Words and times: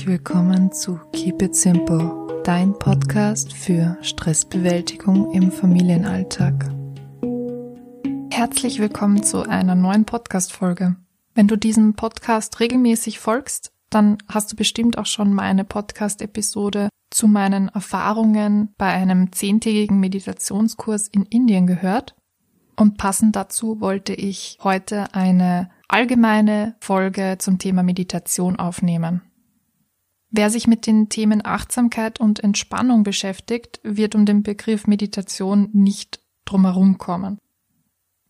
herzlich 0.00 0.18
willkommen 0.18 0.72
zu 0.72 0.98
Keep 1.12 1.42
It 1.42 1.54
Simple, 1.54 2.42
dein 2.42 2.72
Podcast 2.72 3.52
für 3.52 3.98
Stressbewältigung 4.00 5.30
im 5.32 5.52
Familienalltag. 5.52 6.70
Herzlich 8.30 8.78
willkommen 8.80 9.22
zu 9.22 9.42
einer 9.42 9.74
neuen 9.74 10.06
Podcast-Folge. 10.06 10.96
Wenn 11.34 11.48
du 11.48 11.56
diesem 11.56 11.96
Podcast 11.96 12.60
regelmäßig 12.60 13.18
folgst, 13.18 13.72
dann 13.90 14.16
hast 14.26 14.50
du 14.50 14.56
bestimmt 14.56 14.96
auch 14.96 15.04
schon 15.04 15.34
meine 15.34 15.64
Podcast-Episode 15.66 16.88
zu 17.10 17.28
meinen 17.28 17.68
Erfahrungen 17.68 18.72
bei 18.78 18.86
einem 18.86 19.32
zehntägigen 19.32 20.00
Meditationskurs 20.00 21.08
in 21.08 21.26
Indien 21.26 21.66
gehört. 21.66 22.14
Und 22.74 22.96
passend 22.96 23.36
dazu 23.36 23.82
wollte 23.82 24.14
ich 24.14 24.56
heute 24.62 25.12
eine 25.12 25.68
allgemeine 25.88 26.76
Folge 26.80 27.36
zum 27.38 27.58
Thema 27.58 27.82
Meditation 27.82 28.56
aufnehmen. 28.58 29.20
Wer 30.30 30.50
sich 30.50 30.66
mit 30.66 30.86
den 30.86 31.08
Themen 31.08 31.44
Achtsamkeit 31.44 32.20
und 32.20 32.42
Entspannung 32.42 33.02
beschäftigt, 33.02 33.80
wird 33.82 34.14
um 34.14 34.26
den 34.26 34.42
Begriff 34.42 34.86
Meditation 34.86 35.68
nicht 35.72 36.20
drumherum 36.44 36.98
kommen. 36.98 37.38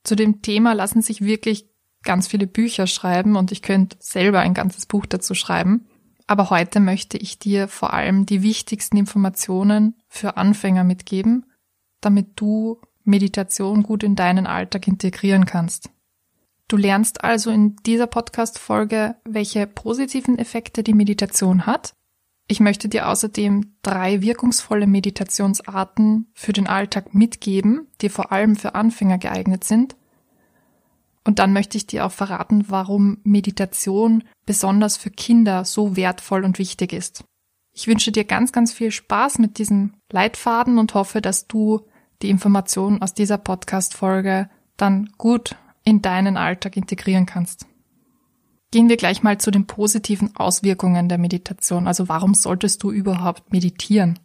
Zu 0.02 0.16
dem 0.16 0.40
Thema 0.40 0.72
lassen 0.72 1.02
sich 1.02 1.20
wirklich 1.20 1.68
ganz 2.02 2.26
viele 2.26 2.46
Bücher 2.46 2.86
schreiben 2.86 3.36
und 3.36 3.52
ich 3.52 3.60
könnte 3.60 3.98
selber 4.00 4.40
ein 4.40 4.54
ganzes 4.54 4.86
Buch 4.86 5.04
dazu 5.04 5.34
schreiben. 5.34 5.86
Aber 6.26 6.48
heute 6.48 6.80
möchte 6.80 7.18
ich 7.18 7.38
dir 7.38 7.68
vor 7.68 7.92
allem 7.92 8.24
die 8.24 8.42
wichtigsten 8.42 8.96
Informationen 8.96 9.96
für 10.08 10.36
Anfänger 10.36 10.84
mitgeben, 10.84 11.44
damit 12.00 12.28
du 12.36 12.80
Meditation 13.04 13.82
gut 13.82 14.02
in 14.02 14.16
deinen 14.16 14.46
Alltag 14.46 14.86
integrieren 14.88 15.44
kannst. 15.44 15.90
Du 16.68 16.76
lernst 16.76 17.24
also 17.24 17.50
in 17.50 17.76
dieser 17.84 18.06
Podcast-Folge, 18.06 19.16
welche 19.24 19.66
positiven 19.66 20.38
Effekte 20.38 20.84
die 20.84 20.94
Meditation 20.94 21.66
hat. 21.66 21.94
Ich 22.50 22.58
möchte 22.58 22.88
dir 22.88 23.08
außerdem 23.08 23.76
drei 23.82 24.22
wirkungsvolle 24.22 24.88
Meditationsarten 24.88 26.26
für 26.34 26.52
den 26.52 26.66
Alltag 26.66 27.14
mitgeben, 27.14 27.86
die 28.00 28.08
vor 28.08 28.32
allem 28.32 28.56
für 28.56 28.74
Anfänger 28.74 29.18
geeignet 29.18 29.62
sind. 29.62 29.94
Und 31.22 31.38
dann 31.38 31.52
möchte 31.52 31.76
ich 31.76 31.86
dir 31.86 32.04
auch 32.04 32.10
verraten, 32.10 32.64
warum 32.66 33.18
Meditation 33.22 34.24
besonders 34.46 34.96
für 34.96 35.10
Kinder 35.10 35.64
so 35.64 35.94
wertvoll 35.94 36.42
und 36.42 36.58
wichtig 36.58 36.92
ist. 36.92 37.22
Ich 37.72 37.86
wünsche 37.86 38.10
dir 38.10 38.24
ganz, 38.24 38.50
ganz 38.50 38.72
viel 38.72 38.90
Spaß 38.90 39.38
mit 39.38 39.58
diesem 39.58 39.94
Leitfaden 40.10 40.78
und 40.78 40.94
hoffe, 40.94 41.20
dass 41.20 41.46
du 41.46 41.82
die 42.20 42.30
Informationen 42.30 43.00
aus 43.00 43.14
dieser 43.14 43.38
Podcast-Folge 43.38 44.50
dann 44.76 45.08
gut 45.18 45.54
in 45.84 46.02
deinen 46.02 46.36
Alltag 46.36 46.76
integrieren 46.76 47.26
kannst. 47.26 47.69
Gehen 48.72 48.88
wir 48.88 48.96
gleich 48.96 49.22
mal 49.22 49.38
zu 49.38 49.50
den 49.50 49.66
positiven 49.66 50.36
Auswirkungen 50.36 51.08
der 51.08 51.18
Meditation. 51.18 51.88
Also 51.88 52.08
warum 52.08 52.34
solltest 52.34 52.82
du 52.82 52.92
überhaupt 52.92 53.52
meditieren? 53.52 54.18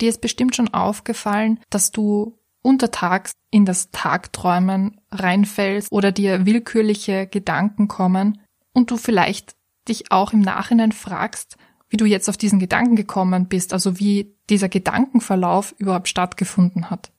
Dir 0.00 0.10
ist 0.10 0.20
bestimmt 0.20 0.54
schon 0.54 0.72
aufgefallen, 0.72 1.60
dass 1.70 1.90
du 1.90 2.38
untertags 2.62 3.32
in 3.50 3.64
das 3.64 3.90
Tagträumen 3.90 5.00
reinfällst 5.10 5.90
oder 5.90 6.12
dir 6.12 6.44
willkürliche 6.44 7.26
Gedanken 7.26 7.88
kommen 7.88 8.40
und 8.72 8.90
du 8.90 8.96
vielleicht 8.96 9.56
dich 9.88 10.12
auch 10.12 10.32
im 10.32 10.40
Nachhinein 10.40 10.92
fragst, 10.92 11.56
wie 11.88 11.96
du 11.96 12.04
jetzt 12.04 12.28
auf 12.28 12.36
diesen 12.36 12.60
Gedanken 12.60 12.96
gekommen 12.96 13.46
bist, 13.46 13.72
also 13.72 13.98
wie 13.98 14.36
dieser 14.48 14.68
Gedankenverlauf 14.68 15.74
überhaupt 15.78 16.08
stattgefunden 16.08 16.90
hat. 16.90 17.10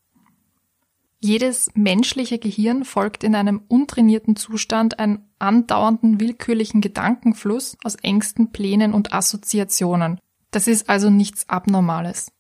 Jedes 1.20 1.70
menschliche 1.76 2.40
Gehirn 2.40 2.86
folgt 2.86 3.24
in 3.24 3.36
einem 3.36 3.62
untrainierten 3.68 4.36
Zustand 4.36 5.00
einem 5.00 5.26
andauernden 5.42 6.20
willkürlichen 6.20 6.82
Gedankenfluss 6.82 7.78
aus 7.84 7.96
Ängsten, 7.96 8.52
Plänen 8.52 8.94
und 8.94 9.14
Assoziationen. 9.14 10.20
Das 10.52 10.68
ist 10.68 10.90
also 10.90 11.10
nichts 11.10 11.50
Abnormales. 11.50 12.32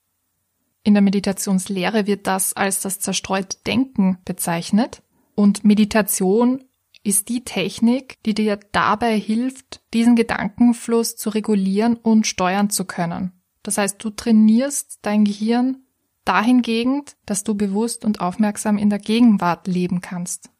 In 0.83 0.93
der 0.93 1.03
Meditationslehre 1.03 2.07
wird 2.07 2.27
das 2.27 2.53
als 2.53 2.81
das 2.81 2.99
zerstreute 2.99 3.57
Denken 3.65 4.17
bezeichnet 4.25 5.03
und 5.35 5.63
Meditation 5.63 6.63
ist 7.03 7.29
die 7.29 7.43
Technik, 7.43 8.21
die 8.25 8.33
dir 8.33 8.59
dabei 8.71 9.19
hilft, 9.19 9.81
diesen 9.93 10.15
Gedankenfluss 10.15 11.15
zu 11.15 11.29
regulieren 11.29 11.95
und 11.97 12.27
steuern 12.27 12.69
zu 12.69 12.85
können. 12.85 13.31
Das 13.63 13.77
heißt, 13.77 14.03
du 14.03 14.09
trainierst 14.09 14.99
dein 15.01 15.25
Gehirn 15.25 15.83
dahingehend, 16.25 17.17
dass 17.25 17.43
du 17.43 17.55
bewusst 17.55 18.05
und 18.05 18.21
aufmerksam 18.21 18.77
in 18.77 18.89
der 18.89 18.99
Gegenwart 18.99 19.67
leben 19.67 20.01
kannst. 20.01 20.51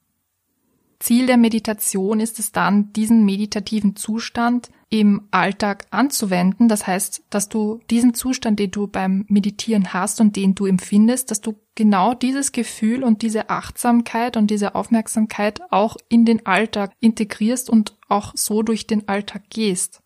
Ziel 1.01 1.25
der 1.25 1.37
Meditation 1.37 2.19
ist 2.19 2.37
es 2.39 2.51
dann, 2.51 2.93
diesen 2.93 3.25
meditativen 3.25 3.95
Zustand 3.95 4.69
im 4.89 5.27
Alltag 5.31 5.85
anzuwenden. 5.89 6.67
Das 6.67 6.85
heißt, 6.85 7.23
dass 7.29 7.49
du 7.49 7.79
diesen 7.89 8.13
Zustand, 8.13 8.59
den 8.59 8.71
du 8.71 8.87
beim 8.87 9.25
Meditieren 9.27 9.93
hast 9.93 10.21
und 10.21 10.35
den 10.35 10.53
du 10.53 10.65
empfindest, 10.65 11.31
dass 11.31 11.41
du 11.41 11.55
genau 11.75 12.13
dieses 12.13 12.51
Gefühl 12.51 13.03
und 13.03 13.23
diese 13.23 13.49
Achtsamkeit 13.49 14.37
und 14.37 14.51
diese 14.51 14.75
Aufmerksamkeit 14.75 15.61
auch 15.71 15.97
in 16.07 16.25
den 16.25 16.45
Alltag 16.45 16.93
integrierst 16.99 17.69
und 17.69 17.97
auch 18.07 18.33
so 18.35 18.61
durch 18.61 18.85
den 18.85 19.07
Alltag 19.07 19.49
gehst. 19.49 20.01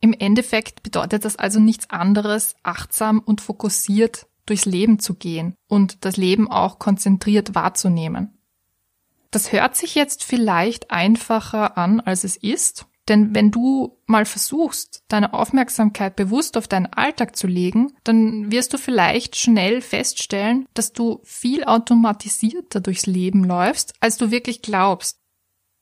Im 0.00 0.12
Endeffekt 0.12 0.82
bedeutet 0.82 1.24
das 1.24 1.36
also 1.36 1.58
nichts 1.58 1.90
anderes, 1.90 2.54
achtsam 2.62 3.20
und 3.20 3.40
fokussiert 3.40 4.26
durchs 4.46 4.66
Leben 4.66 4.98
zu 4.98 5.14
gehen 5.14 5.54
und 5.66 6.04
das 6.04 6.16
Leben 6.16 6.50
auch 6.50 6.78
konzentriert 6.78 7.54
wahrzunehmen. 7.54 8.33
Das 9.34 9.50
hört 9.50 9.74
sich 9.74 9.96
jetzt 9.96 10.22
vielleicht 10.22 10.92
einfacher 10.92 11.76
an, 11.76 11.98
als 11.98 12.22
es 12.22 12.36
ist, 12.36 12.86
denn 13.08 13.34
wenn 13.34 13.50
du 13.50 13.98
mal 14.06 14.26
versuchst, 14.26 15.02
deine 15.08 15.34
Aufmerksamkeit 15.34 16.14
bewusst 16.14 16.56
auf 16.56 16.68
deinen 16.68 16.86
Alltag 16.86 17.34
zu 17.34 17.48
legen, 17.48 17.92
dann 18.04 18.52
wirst 18.52 18.72
du 18.72 18.78
vielleicht 18.78 19.34
schnell 19.34 19.80
feststellen, 19.80 20.68
dass 20.74 20.92
du 20.92 21.18
viel 21.24 21.64
automatisierter 21.64 22.80
durchs 22.80 23.06
Leben 23.06 23.42
läufst, 23.42 23.94
als 23.98 24.18
du 24.18 24.30
wirklich 24.30 24.62
glaubst. 24.62 25.18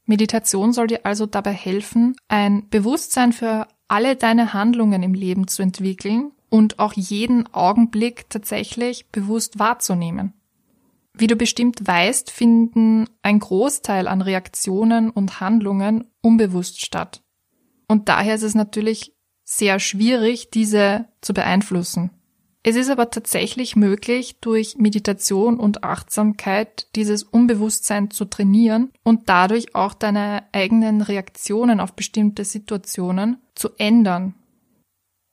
Meditation 0.07 0.73
soll 0.73 0.87
dir 0.87 1.05
also 1.05 1.27
dabei 1.27 1.53
helfen, 1.53 2.17
ein 2.29 2.71
Bewusstsein 2.71 3.35
für 3.35 3.69
alle 3.87 4.17
deine 4.17 4.55
Handlungen 4.55 5.03
im 5.03 5.13
Leben 5.13 5.47
zu 5.47 5.61
entwickeln 5.61 6.33
und 6.49 6.79
auch 6.79 6.95
jeden 6.95 7.53
Augenblick 7.53 8.31
tatsächlich 8.31 9.11
bewusst 9.11 9.59
wahrzunehmen. 9.59 10.33
Wie 11.15 11.27
du 11.27 11.37
bestimmt 11.37 11.87
weißt, 11.87 12.31
finden 12.31 13.07
ein 13.23 13.39
Großteil 13.39 14.09
an 14.09 14.23
Reaktionen 14.23 15.11
und 15.11 15.41
Handlungen 15.41 16.09
unbewusst 16.23 16.85
statt. 16.85 17.23
Und 17.87 18.09
daher 18.09 18.35
ist 18.35 18.43
es 18.43 18.55
natürlich 18.55 19.15
sehr 19.45 19.79
schwierig, 19.79 20.51
diese 20.51 21.09
zu 21.21 21.35
beeinflussen. 21.35 22.11
Es 22.65 22.77
ist 22.77 22.91
aber 22.91 23.11
tatsächlich 23.11 23.75
möglich, 23.75 24.39
durch 24.41 24.79
Meditation 24.79 25.59
und 25.59 25.83
Achtsamkeit 25.83 26.87
dieses 26.95 27.25
Unbewusstsein 27.25 28.11
zu 28.11 28.25
trainieren 28.25 28.93
und 29.03 29.29
dadurch 29.29 29.75
auch 29.75 29.95
deine 29.95 30.45
eigenen 30.53 31.03
Reaktionen 31.03 31.81
auf 31.81 31.95
bestimmte 31.95 32.45
Situationen 32.45 33.39
zu 33.55 33.71
ändern 33.79 34.35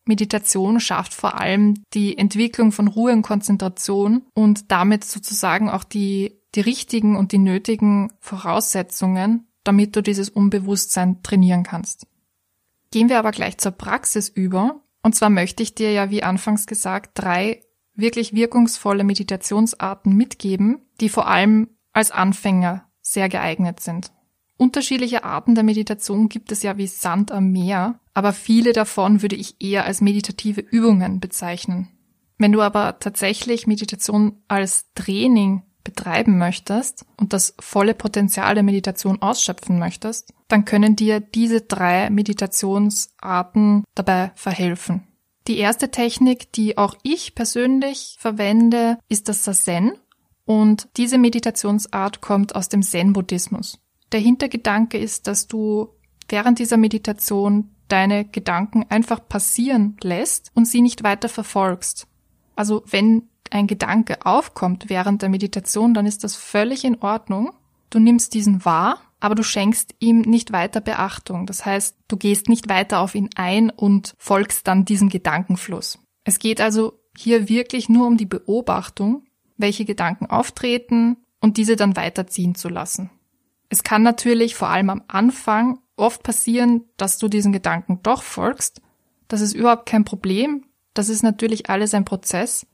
Meditation 0.10 0.82
schafft 0.82 1.14
vor 1.14 1.40
allem 1.40 1.76
die 1.94 2.18
Entwicklung 2.18 2.74
von 2.74 2.88
Ruhe 2.90 3.14
und 3.14 3.22
Konzentration 3.22 4.24
und 4.34 4.72
damit 4.72 5.06
sozusagen 5.06 5.70
auch 5.70 5.86
die, 5.86 6.42
die 6.56 6.62
richtigen 6.62 7.16
und 7.16 7.32
die 7.32 7.38
nötigen 7.38 8.12
Voraussetzungen, 8.20 9.48
damit 9.64 9.96
du 9.96 10.02
dieses 10.04 10.30
Unbewusstsein 10.30 11.24
trainieren 11.24 11.64
kannst. 11.64 12.08
Gehen 12.92 13.08
wir 13.08 13.20
aber 13.20 13.32
gleich 13.32 13.58
zur 13.60 13.72
Praxis 13.72 14.28
über. 14.28 14.82
Und 15.04 15.16
zwar 15.16 15.30
möchte 15.30 15.64
ich 15.64 15.76
dir 15.76 15.94
ja, 15.94 16.10
wie 16.10 16.24
anfangs 16.24 16.66
gesagt, 16.66 17.12
drei 17.14 17.64
wirklich 17.94 18.34
wirkungsvolle 18.34 19.04
Meditationsarten 19.04 20.14
mitgeben, 20.16 20.82
die 21.00 21.10
vor 21.10 21.28
allem 21.28 21.70
als 21.94 22.12
Anfänger 22.12 22.90
sehr 23.02 23.30
geeignet 23.30 23.80
sind. 23.80 24.12
Unterschiedliche 24.60 25.24
Arten 25.24 25.56
der 25.56 25.64
Meditation 25.64 26.28
gibt 26.28 26.52
es 26.52 26.64
ja 26.64 26.78
wie 26.78 26.86
Sand 26.86 27.32
am 27.32 27.50
Meer, 27.50 27.98
aber 28.14 28.34
viele 28.34 28.74
davon 28.74 29.22
würde 29.22 29.38
ich 29.38 29.56
eher 29.62 29.86
als 29.86 30.02
meditative 30.02 30.60
Übungen 30.60 31.22
bezeichnen. 31.22 31.88
Wenn 32.38 32.52
du 32.52 32.62
aber 32.62 33.00
tatsächlich 33.00 33.68
Meditation 33.68 34.44
als 34.50 34.88
Training 34.96 35.64
betreiben 35.86 36.38
möchtest 36.38 37.06
und 37.16 37.32
das 37.32 37.56
volle 37.62 37.94
Potenzial 37.94 38.54
der 38.54 38.64
Meditation 38.64 39.22
ausschöpfen 39.22 39.80
möchtest, 39.80 40.34
dann 40.50 40.66
können 40.66 40.98
dir 40.98 41.22
diese 41.22 41.62
drei 41.62 42.10
Meditationsarten 42.10 43.86
dabei 43.96 44.34
verhelfen. 44.36 45.08
Die 45.48 45.58
erste 45.58 45.90
Technik, 45.90 46.52
die 46.52 46.78
auch 46.78 46.96
ich 47.02 47.34
persönlich 47.34 48.18
verwende, 48.20 48.98
ist 49.08 49.30
das 49.30 49.46
Sazen 49.46 49.94
und 50.44 50.90
diese 50.98 51.18
Meditationsart 51.18 52.20
kommt 52.20 52.56
aus 52.56 52.68
dem 52.68 52.84
Zen-Buddhismus. 52.84 53.80
Der 54.12 54.20
Hintergedanke 54.20 54.98
ist, 54.98 55.28
dass 55.28 55.48
du 55.48 55.90
während 56.28 56.60
dieser 56.60 56.78
Meditation 56.78 57.70
deine 57.88 58.26
Gedanken 58.26 58.86
einfach 58.90 59.28
passieren 59.28 59.98
lässt 60.02 60.52
und 60.54 60.66
sie 60.66 60.82
nicht 60.82 61.04
weiter 61.04 61.30
verfolgst. 61.30 62.08
Also 62.56 62.84
wenn 62.88 63.30
ein 63.50 63.68
Gedanke 63.68 64.26
aufkommt 64.26 64.90
während 64.90 65.22
der 65.22 65.30
Meditation, 65.30 65.94
dann 65.94 66.06
ist 66.06 66.24
das 66.24 66.36
völlig 66.36 66.84
in 66.84 67.02
Ordnung. 67.02 67.52
Du 67.90 68.00
nimmst 68.00 68.36
diesen 68.36 68.64
wahr 68.64 69.02
aber 69.20 69.36
du 69.36 69.44
schenkst 69.44 69.96
ihm 70.00 70.22
nicht 70.22 70.52
weiter 70.52 70.82
Beachtung. 70.82 71.46
Das 71.46 71.66
heißt, 71.66 71.96
du 72.08 72.18
gehst 72.18 72.48
nicht 72.48 72.70
weiter 72.70 73.00
auf 73.00 73.16
ihn 73.16 73.30
ein 73.36 73.70
und 73.70 74.14
folgst 74.18 74.68
dann 74.68 74.86
diesem 74.86 75.10
Gedankenfluss. 75.10 76.00
Es 76.24 76.40
geht 76.40 76.62
also 76.62 77.00
hier 77.18 77.50
wirklich 77.50 77.90
nur 77.90 78.08
um 78.08 78.18
die 78.18 78.26
Beobachtung, 78.26 79.26
welche 79.58 79.86
Gedanken 79.86 80.28
auftreten 80.28 81.18
und 81.42 81.58
diese 81.58 81.76
dann 81.76 81.96
weiterziehen 81.96 82.56
zu 82.56 82.70
lassen. 82.70 83.10
Es 83.70 83.84
kann 83.84 84.02
natürlich 84.04 84.56
vor 84.56 84.70
allem 84.70 84.90
am 84.90 85.04
Anfang 85.08 85.80
oft 85.96 86.24
passieren, 86.24 86.86
dass 86.98 87.18
du 87.18 87.28
diesen 87.28 87.54
Gedanken 87.54 88.00
doch 88.04 88.24
folgst. 88.24 88.82
Das 89.28 89.42
ist 89.42 89.54
überhaupt 89.54 89.86
kein 89.86 90.06
Problem. 90.06 90.66
Das 90.94 91.10
ist 91.10 91.22
natürlich 91.22 91.70
alles 91.70 91.94
ein 91.94 92.06
Prozess. 92.06 92.66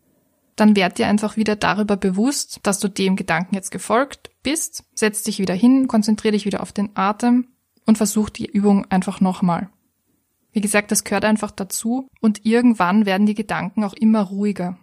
Dann 0.56 0.76
werd 0.76 0.98
dir 0.98 1.08
einfach 1.08 1.36
wieder 1.36 1.58
darüber 1.58 1.98
bewusst, 1.98 2.62
dass 2.64 2.80
du 2.80 2.88
dem 2.88 3.18
Gedanken 3.18 3.56
jetzt 3.56 3.72
gefolgt 3.72 4.32
bist. 4.42 4.86
Setz 4.94 5.24
dich 5.24 5.40
wieder 5.40 5.54
hin, 5.54 5.88
konzentriere 5.88 6.32
dich 6.32 6.46
wieder 6.46 6.62
auf 6.62 6.72
den 6.72 6.92
Atem 6.96 7.50
und 7.86 7.98
versuch 7.98 8.30
die 8.30 8.46
Übung 8.46 8.86
einfach 8.90 9.20
nochmal. 9.20 9.70
Wie 10.54 10.62
gesagt, 10.62 10.92
das 10.92 11.04
gehört 11.04 11.26
einfach 11.26 11.52
dazu 11.52 12.08
und 12.22 12.46
irgendwann 12.46 13.06
werden 13.06 13.26
die 13.26 13.36
Gedanken 13.36 13.84
auch 13.84 13.94
immer 13.94 14.22
ruhiger. 14.22 14.78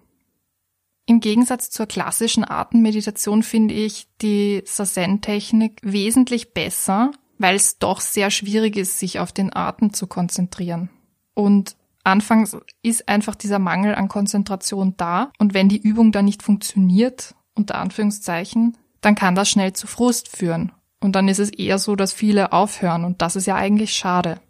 Im 1.06 1.20
Gegensatz 1.20 1.70
zur 1.70 1.87
klassischen 1.87 2.49
Atemmeditation 2.49 3.43
finde 3.43 3.75
ich 3.75 4.06
die 4.20 4.62
Sazen-Technik 4.64 5.81
wesentlich 5.82 6.54
besser, 6.54 7.10
weil 7.38 7.56
es 7.56 7.78
doch 7.78 8.00
sehr 8.00 8.31
schwierig 8.31 8.76
ist, 8.76 8.99
sich 8.99 9.19
auf 9.19 9.32
den 9.32 9.54
Atem 9.54 9.93
zu 9.93 10.06
konzentrieren. 10.06 10.90
Und 11.34 11.76
anfangs 12.04 12.56
ist 12.82 13.08
einfach 13.08 13.34
dieser 13.34 13.58
Mangel 13.58 13.94
an 13.94 14.08
Konzentration 14.08 14.94
da 14.96 15.32
und 15.38 15.54
wenn 15.54 15.69
die 15.69 15.81
Übung 15.81 16.12
dann 16.12 16.25
nicht 16.25 16.43
funktioniert, 16.43 17.34
unter 17.55 17.76
Anführungszeichen, 17.76 18.76
dann 19.00 19.14
kann 19.16 19.34
das 19.34 19.50
schnell 19.50 19.72
zu 19.72 19.87
Frust 19.87 20.28
führen. 20.28 20.72
Und 21.00 21.16
dann 21.16 21.26
ist 21.26 21.40
es 21.40 21.50
eher 21.50 21.78
so, 21.78 21.96
dass 21.96 22.12
viele 22.12 22.52
aufhören 22.52 23.05
und 23.05 23.22
das 23.22 23.34
ist 23.34 23.46
ja 23.46 23.56
eigentlich 23.56 23.93
schade. 23.93 24.40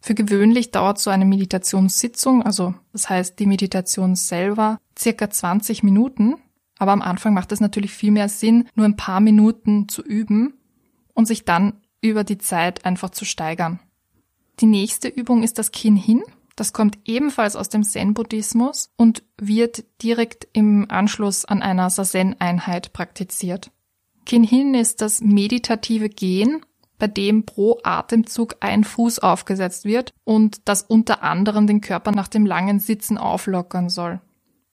Für 0.00 0.14
gewöhnlich 0.14 0.70
dauert 0.70 0.98
so 0.98 1.08
eine 1.08 1.24
Meditationssitzung, 1.24 2.42
also 2.42 2.74
das 2.92 3.08
heißt 3.08 3.38
die 3.38 3.46
Meditation 3.46 4.16
selber, 4.16 4.78
circa 4.98 5.30
20 5.30 5.82
Minuten. 5.82 6.36
Aber 6.78 6.92
am 6.92 7.02
Anfang 7.02 7.34
macht 7.34 7.52
es 7.52 7.60
natürlich 7.60 7.92
viel 7.92 8.10
mehr 8.10 8.28
Sinn, 8.28 8.68
nur 8.74 8.86
ein 8.86 8.96
paar 8.96 9.20
Minuten 9.20 9.88
zu 9.88 10.02
üben 10.02 10.54
und 11.12 11.26
sich 11.26 11.44
dann 11.44 11.80
über 12.00 12.24
die 12.24 12.38
Zeit 12.38 12.84
einfach 12.84 13.10
zu 13.10 13.24
steigern. 13.24 13.80
Die 14.60 14.66
nächste 14.66 15.08
Übung 15.08 15.42
ist 15.42 15.58
das 15.58 15.72
Kinn 15.72 15.96
hin. 15.96 16.22
Das 16.56 16.72
kommt 16.72 16.98
ebenfalls 17.04 17.56
aus 17.56 17.68
dem 17.68 17.82
Zen-Buddhismus 17.82 18.90
und 18.96 19.24
wird 19.36 19.84
direkt 20.02 20.46
im 20.52 20.86
Anschluss 20.88 21.44
an 21.44 21.62
einer 21.62 21.90
Sazen-Einheit 21.90 22.92
praktiziert. 22.92 23.70
Kinn 24.24 24.44
hin 24.44 24.74
ist 24.74 25.00
das 25.00 25.20
meditative 25.20 26.08
Gehen 26.08 26.64
bei 26.98 27.08
dem 27.08 27.44
pro 27.44 27.78
Atemzug 27.82 28.56
ein 28.60 28.84
Fuß 28.84 29.18
aufgesetzt 29.18 29.84
wird 29.84 30.14
und 30.22 30.68
das 30.68 30.82
unter 30.82 31.22
anderem 31.22 31.66
den 31.66 31.80
Körper 31.80 32.12
nach 32.12 32.28
dem 32.28 32.46
langen 32.46 32.78
Sitzen 32.78 33.18
auflockern 33.18 33.88
soll. 33.88 34.20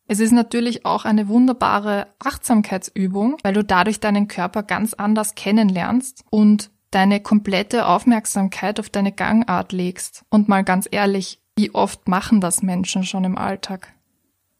Es 0.07 0.19
ist 0.19 0.31
natürlich 0.31 0.85
auch 0.85 1.05
eine 1.05 1.27
wunderbare 1.27 2.07
Achtsamkeitsübung, 2.19 3.37
weil 3.43 3.53
du 3.53 3.63
dadurch 3.63 3.99
deinen 3.99 4.27
Körper 4.27 4.63
ganz 4.63 4.93
anders 4.93 5.35
kennenlernst 5.35 6.23
und 6.29 6.69
deine 6.91 7.21
komplette 7.21 7.87
Aufmerksamkeit 7.87 8.79
auf 8.79 8.89
deine 8.89 9.13
Gangart 9.13 9.71
legst. 9.71 10.25
Und 10.29 10.49
mal 10.49 10.63
ganz 10.63 10.87
ehrlich, 10.91 11.41
wie 11.55 11.73
oft 11.73 12.07
machen 12.07 12.41
das 12.41 12.61
Menschen 12.61 13.03
schon 13.03 13.23
im 13.23 13.37
Alltag? 13.37 13.93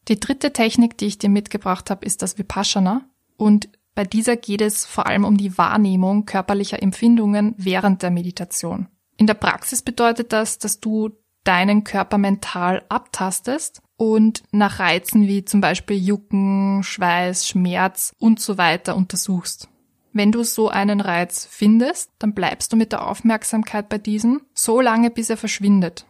Die 0.08 0.20
dritte 0.20 0.54
Technik, 0.54 0.98
die 0.98 1.08
ich 1.08 1.18
dir 1.18 1.30
mitgebracht 1.30 1.90
habe, 1.90 2.06
ist 2.06 2.22
das 2.22 2.38
Vipassana. 2.38 3.02
Und 3.38 3.70
bei 3.94 4.04
dieser 4.06 4.38
geht 4.38 4.62
es 4.62 4.86
vor 4.86 5.06
allem 5.06 5.26
um 5.26 5.38
die 5.38 5.58
Wahrnehmung 5.58 6.26
körperlicher 6.26 6.82
Empfindungen 6.82 7.54
während 7.58 8.02
der 8.02 8.12
Meditation. 8.12 8.88
In 9.18 9.28
der 9.28 9.34
Praxis 9.34 9.82
bedeutet 9.82 10.34
das, 10.34 10.58
dass 10.58 10.80
du 10.80 11.12
deinen 11.44 11.84
Körper 11.84 12.18
mental 12.18 12.84
abtastest 12.90 13.82
und 14.02 14.42
nach 14.52 14.80
Reizen 14.80 15.28
wie 15.28 15.46
zum 15.46 15.62
Beispiel 15.62 15.96
Jucken, 15.96 16.82
Schweiß, 16.82 17.48
Schmerz 17.48 18.16
und 18.18 18.40
so 18.40 18.58
weiter 18.58 18.96
untersuchst. 18.96 19.70
Wenn 20.12 20.32
du 20.32 20.44
so 20.44 20.70
einen 20.70 21.02
Reiz 21.02 21.48
findest, 21.48 22.10
dann 22.18 22.34
bleibst 22.34 22.74
du 22.74 22.78
mit 22.78 22.94
der 22.94 23.08
Aufmerksamkeit 23.08 23.90
bei 23.90 24.00
diesem 24.00 24.42
so 24.56 24.82
lange, 24.82 25.12
bis 25.12 25.30
er 25.30 25.38
verschwindet. 25.38 26.08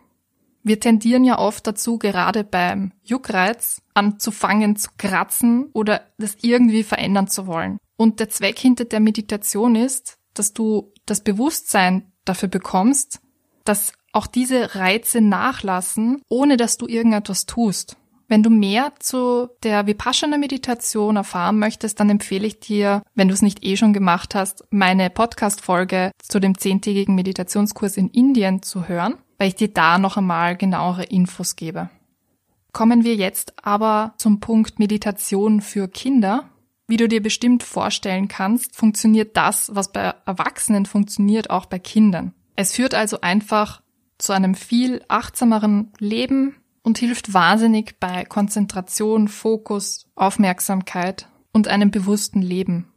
Wir 0.64 0.80
tendieren 0.80 1.26
ja 1.26 1.38
oft 1.38 1.68
dazu, 1.68 1.98
gerade 1.98 2.46
beim 2.46 2.94
Juckreiz 3.04 3.82
anzufangen 3.94 4.78
zu 4.78 4.92
kratzen 4.98 5.66
oder 5.74 6.02
das 6.18 6.38
irgendwie 6.40 6.84
verändern 6.84 7.28
zu 7.28 7.46
wollen. 7.46 7.78
Und 7.98 8.22
der 8.22 8.30
Zweck 8.30 8.58
hinter 8.58 8.86
der 8.86 9.02
Meditation 9.02 9.76
ist, 9.76 10.18
dass 10.34 10.54
du 10.54 10.94
das 11.06 11.26
Bewusstsein 11.26 12.14
dafür 12.24 12.48
bekommst, 12.48 13.20
dass 13.66 13.92
auch 14.14 14.28
diese 14.28 14.76
Reize 14.76 15.22
nachlassen, 15.22 16.22
ohne 16.30 16.58
dass 16.58 16.78
du 16.78 16.88
irgendetwas 16.88 17.46
tust. 17.46 17.98
Wenn 18.28 18.44
du 18.44 18.50
mehr 18.50 18.94
zu 19.00 19.50
der 19.64 19.88
Vipassana-Meditation 19.88 21.18
erfahren 21.18 21.60
möchtest, 21.60 22.00
dann 22.00 22.10
empfehle 22.10 22.48
ich 22.48 22.62
dir, 22.62 23.04
wenn 23.14 23.28
du 23.28 23.34
es 23.34 23.42
nicht 23.42 23.64
eh 23.66 23.76
schon 23.76 23.92
gemacht 23.92 24.36
hast, 24.36 24.64
meine 24.70 25.10
Podcast-Folge 25.10 26.12
zu 26.22 26.40
dem 26.40 26.58
zehntägigen 26.58 27.16
Meditationskurs 27.16 27.98
in 27.98 28.08
Indien 28.08 28.62
zu 28.62 28.88
hören 28.88 29.16
weil 29.42 29.48
ich 29.48 29.56
dir 29.56 29.70
da 29.70 29.98
noch 29.98 30.18
einmal 30.18 30.56
genauere 30.56 31.02
Infos 31.02 31.56
gebe. 31.56 31.90
Kommen 32.74 33.04
wir 33.04 33.16
jetzt 33.16 33.56
aber 33.66 34.14
zum 34.18 34.40
Punkt 34.40 34.78
Meditation 34.78 35.62
für 35.62 35.88
Kinder. 35.88 36.48
Wie 36.86 36.98
du 36.98 37.08
dir 37.08 37.24
bestimmt 37.24 37.64
vorstellen 37.64 38.28
kannst, 38.28 38.76
funktioniert 38.76 39.36
das, 39.36 39.72
was 39.74 39.92
bei 39.92 40.14
Erwachsenen 40.28 40.86
funktioniert, 40.86 41.50
auch 41.50 41.66
bei 41.66 41.80
Kindern. 41.80 42.36
Es 42.56 42.74
führt 42.74 42.94
also 42.94 43.22
einfach 43.22 43.82
zu 44.22 44.34
einem 44.34 44.56
viel 44.56 45.04
achtsameren 45.08 45.92
Leben 46.00 46.56
und 46.84 46.98
hilft 46.98 47.34
wahnsinnig 47.34 48.00
bei 48.00 48.26
Konzentration, 48.26 49.28
Fokus, 49.28 50.08
Aufmerksamkeit 50.16 51.28
und 51.52 51.68
einem 51.68 51.92
bewussten 51.92 52.42
Leben. 52.42 52.88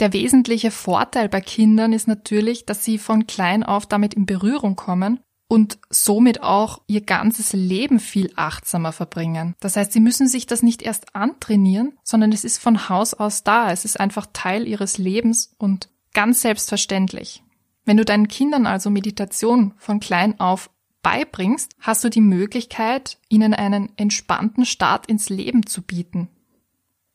Der 0.00 0.12
wesentliche 0.12 0.70
Vorteil 0.70 1.28
bei 1.28 1.40
Kindern 1.40 1.92
ist 1.92 2.06
natürlich, 2.06 2.66
dass 2.66 2.84
sie 2.84 2.98
von 2.98 3.26
klein 3.26 3.64
auf 3.64 3.86
damit 3.86 4.14
in 4.14 4.26
Berührung 4.26 4.76
kommen 4.76 5.20
und 5.48 5.78
somit 5.90 6.42
auch 6.42 6.82
ihr 6.86 7.00
ganzes 7.00 7.52
Leben 7.52 7.98
viel 7.98 8.30
achtsamer 8.36 8.92
verbringen. 8.92 9.54
Das 9.60 9.76
heißt, 9.76 9.92
sie 9.92 10.00
müssen 10.00 10.28
sich 10.28 10.46
das 10.46 10.62
nicht 10.62 10.82
erst 10.82 11.16
antrainieren, 11.16 11.94
sondern 12.04 12.32
es 12.32 12.44
ist 12.44 12.58
von 12.58 12.88
Haus 12.88 13.14
aus 13.14 13.42
da. 13.42 13.72
Es 13.72 13.84
ist 13.84 13.98
einfach 13.98 14.26
Teil 14.32 14.68
ihres 14.68 14.98
Lebens 14.98 15.54
und 15.58 15.88
ganz 16.12 16.42
selbstverständlich. 16.42 17.42
Wenn 17.88 17.96
du 17.96 18.04
deinen 18.04 18.28
Kindern 18.28 18.66
also 18.66 18.90
Meditation 18.90 19.72
von 19.78 19.98
klein 19.98 20.38
auf 20.40 20.68
beibringst, 21.00 21.74
hast 21.80 22.04
du 22.04 22.10
die 22.10 22.20
Möglichkeit, 22.20 23.16
ihnen 23.30 23.54
einen 23.54 23.96
entspannten 23.96 24.66
Start 24.66 25.06
ins 25.06 25.30
Leben 25.30 25.64
zu 25.64 25.80
bieten. 25.80 26.28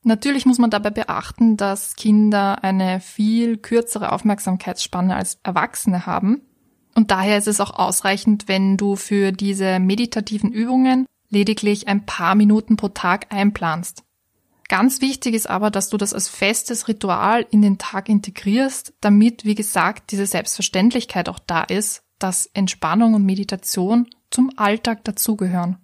Natürlich 0.01 0.47
muss 0.47 0.57
man 0.57 0.71
dabei 0.71 0.89
beachten, 0.89 1.57
dass 1.57 1.95
Kinder 1.95 2.63
eine 2.63 3.01
viel 3.01 3.57
kürzere 3.57 4.11
Aufmerksamkeitsspanne 4.13 5.15
als 5.15 5.37
Erwachsene 5.43 6.07
haben 6.07 6.41
und 6.95 7.11
daher 7.11 7.37
ist 7.37 7.47
es 7.47 7.61
auch 7.61 7.77
ausreichend, 7.77 8.47
wenn 8.47 8.75
du 8.75 8.95
für 8.95 9.31
diese 9.31 9.77
meditativen 9.77 10.51
Übungen 10.51 11.05
lediglich 11.29 11.87
ein 11.87 12.07
paar 12.07 12.33
Minuten 12.33 12.77
pro 12.77 12.87
Tag 12.87 13.27
einplanst. 13.31 14.03
Ganz 14.69 15.01
wichtig 15.01 15.35
ist 15.35 15.49
aber, 15.49 15.71
dass 15.71 15.89
du 15.89 15.97
das 15.97 16.13
als 16.13 16.29
festes 16.29 16.87
Ritual 16.87 17.45
in 17.51 17.61
den 17.61 17.77
Tag 17.77 18.09
integrierst, 18.09 18.93
damit, 19.01 19.45
wie 19.45 19.55
gesagt, 19.55 20.11
diese 20.11 20.25
Selbstverständlichkeit 20.25 21.29
auch 21.29 21.39
da 21.39 21.63
ist, 21.63 22.03
dass 22.17 22.45
Entspannung 22.47 23.13
und 23.13 23.25
Meditation 23.25 24.07
zum 24.31 24.51
Alltag 24.55 25.03
dazugehören. 25.03 25.77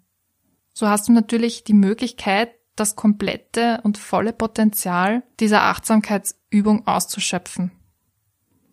So 0.73 0.87
hast 0.87 1.09
du 1.09 1.11
natürlich 1.11 1.65
die 1.65 1.73
Möglichkeit, 1.73 2.51
das 2.75 2.95
komplette 2.95 3.81
und 3.83 3.97
volle 3.97 4.31
Potenzial 4.31 5.23
dieser 5.39 5.63
Achtsamkeitsübung 5.63 6.87
auszuschöpfen. 6.87 7.71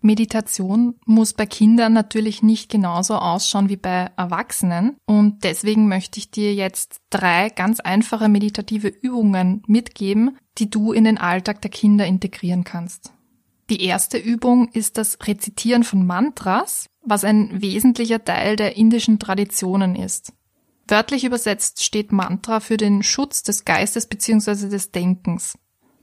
Meditation 0.07 0.95
muss 1.05 1.33
bei 1.33 1.45
Kindern 1.45 1.93
natürlich 1.93 2.43
nicht 2.43 2.71
genauso 2.71 3.17
ausschauen 3.17 3.69
wie 3.69 3.77
bei 3.77 4.11
Erwachsenen 4.17 4.97
und 5.05 5.45
deswegen 5.45 5.89
möchte 5.89 6.19
ich 6.19 6.31
dir 6.31 6.55
jetzt 6.55 7.01
drei 7.11 7.51
ganz 7.51 7.81
einfache 7.81 8.29
meditative 8.29 8.89
Übungen 8.89 9.63
mitgeben, 9.67 10.39
die 10.59 10.71
du 10.71 10.93
in 10.93 11.05
den 11.05 11.19
Alltag 11.19 11.61
der 11.61 11.71
Kinder 11.71 12.07
integrieren 12.07 12.65
kannst. 12.65 13.13
Die 13.69 13.83
erste 13.83 14.17
Übung 14.17 14.69
ist 14.69 14.97
das 14.97 15.19
Rezitieren 15.27 15.83
von 15.83 16.07
Mantras, 16.07 16.87
was 17.03 17.25
ein 17.25 17.61
wesentlicher 17.61 18.25
Teil 18.25 18.57
der 18.57 18.77
indischen 18.77 19.19
Traditionen 19.19 19.97
ist. 19.97 20.33
Wörtlich 20.89 21.25
übersetzt 21.25 21.83
steht 21.83 22.13
Mantra 22.13 22.61
für 22.61 22.77
den 22.77 23.03
Schutz 23.03 23.43
des 23.43 23.65
Geistes 23.65 24.07
bzw. 24.07 24.69
des 24.69 24.93
Denkens. 24.93 25.59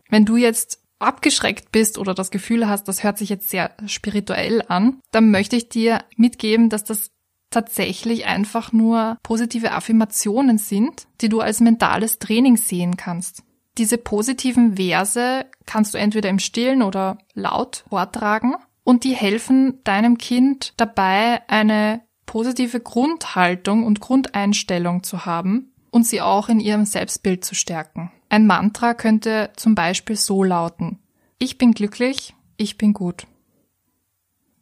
Wenn 0.09 0.25
du 0.25 0.35
jetzt 0.35 0.82
abgeschreckt 1.03 1.71
bist 1.71 1.97
oder 1.97 2.13
das 2.13 2.31
Gefühl 2.31 2.67
hast, 2.67 2.87
das 2.87 3.03
hört 3.03 3.17
sich 3.17 3.29
jetzt 3.29 3.49
sehr 3.49 3.71
spirituell 3.85 4.63
an, 4.67 4.99
dann 5.11 5.31
möchte 5.31 5.55
ich 5.55 5.69
dir 5.69 6.03
mitgeben, 6.15 6.69
dass 6.69 6.83
das 6.83 7.11
tatsächlich 7.51 8.25
einfach 8.25 8.71
nur 8.71 9.17
positive 9.23 9.71
Affirmationen 9.71 10.57
sind, 10.57 11.07
die 11.21 11.29
du 11.29 11.39
als 11.39 11.59
mentales 11.59 12.19
Training 12.19 12.57
sehen 12.57 12.97
kannst. 12.97 13.43
Diese 13.77 13.97
positiven 13.97 14.75
Verse 14.75 15.45
kannst 15.65 15.93
du 15.93 15.97
entweder 15.97 16.29
im 16.29 16.39
Stillen 16.39 16.81
oder 16.83 17.17
laut 17.33 17.85
vortragen 17.89 18.55
und 18.83 19.03
die 19.03 19.13
helfen 19.13 19.79
deinem 19.83 20.17
Kind 20.17 20.73
dabei, 20.77 21.41
eine 21.47 22.01
positive 22.25 22.79
Grundhaltung 22.79 23.83
und 23.83 23.99
Grundeinstellung 23.99 25.03
zu 25.03 25.25
haben 25.25 25.73
und 25.91 26.05
sie 26.05 26.21
auch 26.21 26.49
in 26.49 26.59
ihrem 26.59 26.85
Selbstbild 26.85 27.45
zu 27.45 27.55
stärken. 27.55 28.11
Ein 28.33 28.47
Mantra 28.47 28.95
könnte 28.95 29.51
zum 29.55 29.75
Beispiel 29.75 30.15
so 30.15 30.43
lauten. 30.43 30.97
Ich 31.37 31.59
bin 31.59 31.71
glücklich, 31.71 32.33
ich 32.57 32.79
bin 32.79 32.91
gut. 32.91 33.27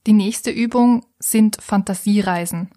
Die 0.05 0.11
nächste 0.11 0.51
Übung 0.51 1.05
sind 1.19 1.55
Fantasiereisen. 1.61 2.69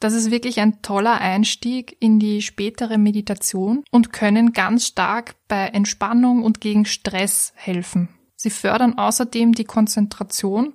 Das 0.00 0.12
ist 0.12 0.32
wirklich 0.32 0.58
ein 0.58 0.82
toller 0.82 1.20
Einstieg 1.20 1.96
in 2.00 2.18
die 2.18 2.42
spätere 2.42 2.98
Meditation 2.98 3.84
und 3.92 4.12
können 4.12 4.52
ganz 4.52 4.88
stark 4.88 5.36
bei 5.46 5.68
Entspannung 5.68 6.42
und 6.42 6.60
gegen 6.60 6.84
Stress 6.84 7.52
helfen. 7.54 8.08
Sie 8.34 8.50
fördern 8.50 8.98
außerdem 8.98 9.52
die 9.52 9.62
Konzentration 9.62 10.72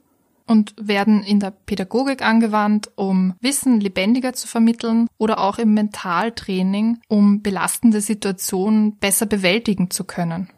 und 0.49 0.73
werden 0.79 1.21
in 1.21 1.39
der 1.39 1.51
Pädagogik 1.51 2.23
angewandt, 2.23 2.91
um 2.95 3.35
Wissen 3.39 3.79
lebendiger 3.79 4.33
zu 4.33 4.47
vermitteln 4.47 5.07
oder 5.17 5.39
auch 5.39 5.59
im 5.59 5.73
Mentaltraining, 5.73 6.99
um 7.07 7.41
belastende 7.41 8.01
Situationen 8.01 8.97
besser 8.97 9.27
bewältigen 9.27 9.91
zu 9.91 10.03
können. 10.03 10.49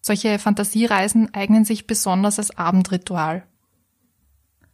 Solche 0.00 0.38
Fantasiereisen 0.38 1.34
eignen 1.34 1.64
sich 1.64 1.86
besonders 1.86 2.38
als 2.38 2.56
Abendritual. 2.56 3.44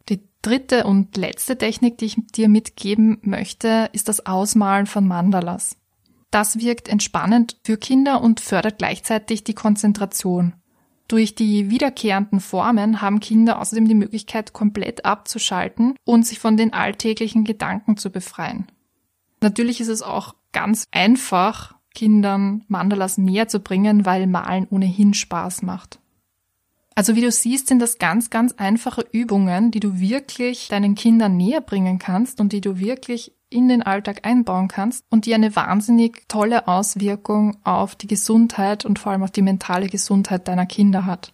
Die 0.08 0.20
dritte 0.42 0.84
und 0.84 1.16
letzte 1.16 1.56
Technik, 1.58 1.98
die 1.98 2.06
ich 2.06 2.16
dir 2.34 2.48
mitgeben 2.48 3.18
möchte, 3.22 3.90
ist 3.92 4.08
das 4.08 4.26
Ausmalen 4.26 4.86
von 4.86 5.06
Mandalas. 5.06 5.76
Das 6.30 6.58
wirkt 6.58 6.88
entspannend 6.88 7.56
für 7.64 7.78
Kinder 7.78 8.20
und 8.20 8.40
fördert 8.40 8.78
gleichzeitig 8.78 9.44
die 9.44 9.54
Konzentration. 9.54 10.54
Durch 11.08 11.34
die 11.34 11.70
wiederkehrenden 11.70 12.38
Formen 12.38 13.00
haben 13.00 13.20
Kinder 13.20 13.60
außerdem 13.60 13.88
die 13.88 13.94
Möglichkeit, 13.94 14.52
komplett 14.52 15.06
abzuschalten 15.06 15.94
und 16.04 16.26
sich 16.26 16.38
von 16.38 16.58
den 16.58 16.74
alltäglichen 16.74 17.44
Gedanken 17.44 17.96
zu 17.96 18.10
befreien. 18.10 18.66
Natürlich 19.40 19.80
ist 19.80 19.88
es 19.88 20.02
auch 20.02 20.34
ganz 20.52 20.86
einfach, 20.90 21.74
Kindern 21.94 22.64
Mandalas 22.68 23.16
näher 23.16 23.48
zu 23.48 23.60
bringen, 23.60 24.04
weil 24.04 24.26
Malen 24.26 24.68
ohnehin 24.70 25.14
Spaß 25.14 25.62
macht. 25.62 25.98
Also 26.94 27.16
wie 27.16 27.22
du 27.22 27.30
siehst, 27.30 27.68
sind 27.68 27.80
das 27.80 27.98
ganz, 27.98 28.28
ganz 28.28 28.52
einfache 28.52 29.04
Übungen, 29.12 29.70
die 29.70 29.80
du 29.80 30.00
wirklich 30.00 30.68
deinen 30.68 30.94
Kindern 30.94 31.36
näher 31.36 31.60
bringen 31.60 31.98
kannst 31.98 32.40
und 32.40 32.52
die 32.52 32.60
du 32.60 32.78
wirklich 32.78 33.32
in 33.50 33.68
den 33.68 33.82
Alltag 33.82 34.26
einbauen 34.26 34.68
kannst 34.68 35.04
und 35.10 35.26
die 35.26 35.34
eine 35.34 35.54
wahnsinnig 35.56 36.28
tolle 36.28 36.68
Auswirkung 36.68 37.56
auf 37.64 37.94
die 37.96 38.06
Gesundheit 38.06 38.84
und 38.84 38.98
vor 38.98 39.12
allem 39.12 39.22
auf 39.22 39.30
die 39.30 39.42
mentale 39.42 39.88
Gesundheit 39.88 40.48
deiner 40.48 40.66
Kinder 40.66 41.06
hat. 41.06 41.32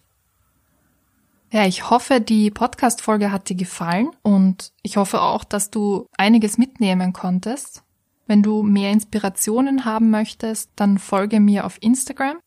Ja, 1.53 1.67
ich 1.67 1.89
hoffe, 1.89 2.21
die 2.21 2.51
Podcast-Folge 2.51 3.31
hat 3.31 3.49
dir 3.49 3.57
gefallen 3.57 4.11
und 4.23 4.73
ich 4.83 4.97
hoffe 4.97 5.23
auch, 5.23 5.45
dass 5.45 5.71
du 5.71 6.07
einiges 6.17 6.59
mitnehmen 6.59 7.13
konntest. 7.13 7.85
Wenn 8.27 8.43
du 8.43 8.63
mehr 8.63 8.91
Inspirationen 8.91 9.85
haben 9.85 10.11
möchtest, 10.11 10.71
dann 10.77 10.99
folge 10.99 11.41
mir 11.41 11.65
auf 11.67 11.77
Instagram 11.81 12.39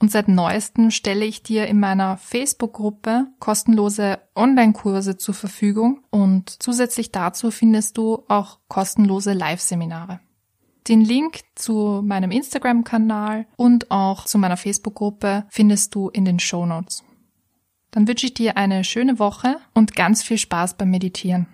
und 0.00 0.10
seit 0.10 0.28
neuestem 0.28 0.90
stelle 0.90 1.26
ich 1.26 1.42
dir 1.42 1.66
in 1.66 1.78
meiner 1.78 2.16
Facebook-Gruppe 2.16 3.26
kostenlose 3.38 4.18
Online-Kurse 4.34 5.18
zur 5.18 5.34
Verfügung 5.34 6.02
und 6.10 6.50
zusätzlich 6.62 7.12
dazu 7.12 7.50
findest 7.50 7.98
du 7.98 8.24
auch 8.26 8.58
kostenlose 8.68 9.34
Live-Seminare. 9.34 10.20
Den 10.88 11.02
Link 11.02 11.40
zu 11.54 12.00
meinem 12.02 12.30
Instagram-Kanal 12.30 13.46
und 13.56 13.90
auch 13.90 14.24
zu 14.24 14.38
meiner 14.38 14.56
Facebook-Gruppe 14.56 15.44
findest 15.50 15.94
du 15.94 16.08
in 16.08 16.24
den 16.24 16.40
Show 16.40 16.64
Notes. 16.64 17.04
Dann 17.90 18.08
wünsche 18.08 18.26
ich 18.26 18.34
dir 18.34 18.56
eine 18.56 18.84
schöne 18.84 19.18
Woche 19.18 19.58
und 19.74 19.94
ganz 19.94 20.22
viel 20.22 20.38
Spaß 20.38 20.74
beim 20.74 20.90
Meditieren. 20.90 21.46